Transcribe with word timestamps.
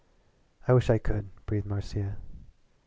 "I 0.67 0.73
wish 0.73 0.89
I 0.89 0.97
could," 0.97 1.29
breathed 1.45 1.67
Marcia. 1.67 2.17